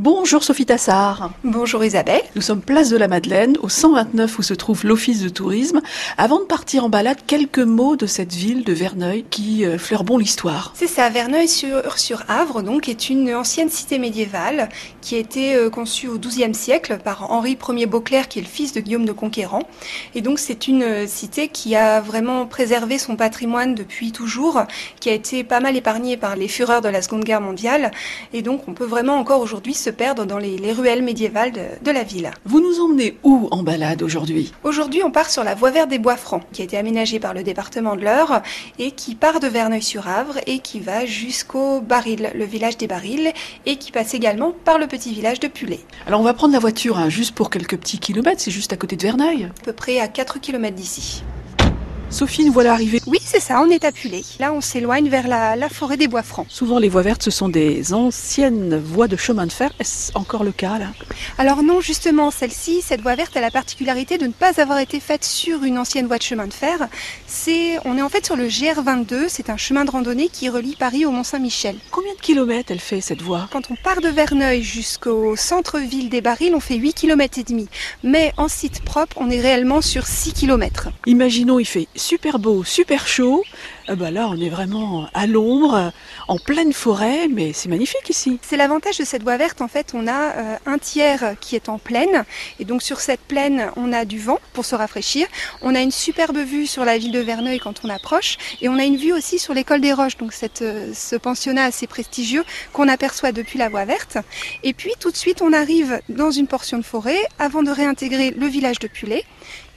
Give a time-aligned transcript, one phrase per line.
[0.00, 1.32] Bonjour Sophie Tassard.
[1.42, 2.22] Bonjour Isabelle.
[2.36, 5.80] Nous sommes place de la Madeleine, au 129 où se trouve l'Office de tourisme.
[6.16, 10.04] Avant de partir en balade, quelques mots de cette ville de Verneuil qui euh, fleure
[10.04, 10.72] bon l'histoire.
[10.76, 14.68] C'est ça, Verneuil sur, sur Avre donc est une ancienne cité médiévale
[15.00, 18.46] qui a été euh, conçue au XIIe siècle par Henri Ier Beauclerc qui est le
[18.46, 19.64] fils de Guillaume de Conquérant.
[20.14, 24.62] Et donc c'est une euh, cité qui a vraiment préservé son patrimoine depuis toujours,
[25.00, 27.90] qui a été pas mal épargnée par les fureurs de la Seconde Guerre mondiale.
[28.32, 31.62] Et donc on peut vraiment encore aujourd'hui se perdre dans les, les ruelles médiévales de,
[31.82, 32.30] de, la ville.
[32.44, 34.52] Vous nous emmenez où en balade aujourd'hui?
[34.64, 37.34] Aujourd'hui, on part sur la voie verte des Bois Francs, qui a été aménagée par
[37.34, 38.42] le département de l'Eure
[38.78, 43.32] et qui part de Verneuil-sur-Avre et qui va jusqu'au Baril, le village des Barils,
[43.66, 45.80] et qui passe également par le petit village de Pulé.
[46.06, 48.76] Alors on va prendre la voiture hein, juste pour quelques petits kilomètres, c'est juste à
[48.76, 51.22] côté de Verneuil À peu près à 4 km d'ici.
[52.10, 53.02] Sophie, nous voilà arrivés.
[53.06, 54.24] Oui, c'est ça, on est à Pulé.
[54.40, 56.46] Là, on s'éloigne vers la, la, forêt des bois francs.
[56.48, 59.70] Souvent, les voies vertes, ce sont des anciennes voies de chemin de fer.
[59.78, 60.86] Est-ce encore le cas, là?
[61.36, 65.00] Alors non, justement, celle-ci, cette voie verte, a la particularité de ne pas avoir été
[65.00, 66.88] faite sur une ancienne voie de chemin de fer.
[67.26, 70.76] C'est, on est en fait sur le GR22, c'est un chemin de randonnée qui relie
[70.76, 71.76] Paris au Mont-Saint-Michel.
[71.90, 73.48] Combien de kilomètres elle fait, cette voie?
[73.52, 77.68] Quand on part de Verneuil jusqu'au centre-ville des Barils, on fait 8 km et demi.
[78.02, 80.88] Mais en site propre, on est réellement sur 6 km.
[81.06, 83.44] Imaginons, il fait super beau, super chaud.
[83.88, 85.92] Euh, bah là, on est vraiment à l'ombre,
[86.28, 88.38] en pleine forêt, mais c'est magnifique ici.
[88.42, 89.60] C'est l'avantage de cette voie verte.
[89.60, 92.24] En fait, on a euh, un tiers qui est en plaine,
[92.58, 95.26] et donc sur cette plaine, on a du vent pour se rafraîchir.
[95.62, 98.78] On a une superbe vue sur la ville de Verneuil quand on approche, et on
[98.78, 102.44] a une vue aussi sur l'école des Roches, donc cette, euh, ce pensionnat assez prestigieux
[102.72, 104.18] qu'on aperçoit depuis la voie verte.
[104.62, 108.30] Et puis tout de suite, on arrive dans une portion de forêt avant de réintégrer
[108.30, 109.24] le village de Pulé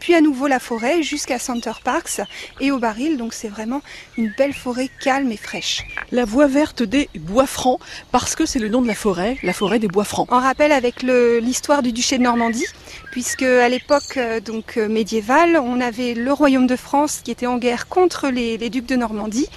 [0.00, 2.22] puis à nouveau la forêt jusqu'à Center Parks
[2.58, 3.16] et au baril.
[3.16, 3.82] Donc c'est vraiment
[4.16, 5.84] une belle forêt calme et fraîche.
[6.12, 7.80] La voie verte des bois francs,
[8.12, 10.30] parce que c'est le nom de la forêt, la forêt des bois francs.
[10.30, 12.66] En rappel avec l'histoire du duché de Normandie,
[13.12, 17.88] puisque à l'époque donc médiévale, on avait le royaume de France qui était en guerre
[17.88, 19.48] contre les, les ducs de Normandie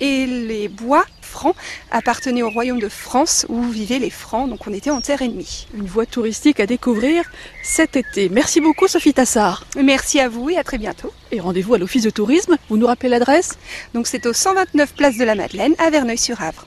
[0.00, 1.54] et les bois francs
[1.90, 5.66] appartenaient au royaume de France où vivaient les francs, donc on était en terre ennemie.
[5.74, 7.24] Une voie touristique à découvrir
[7.62, 8.28] cet été.
[8.28, 9.64] Merci beaucoup Sophie Tassard.
[9.82, 11.12] Merci à vous et à très bientôt.
[11.32, 12.56] Et rendez-vous à l'office de tourisme.
[12.68, 13.58] Vous nous rappelez l'adresse?
[13.94, 16.66] Donc c'est au 129 place de la Madeleine à Verneuil-sur-Avre.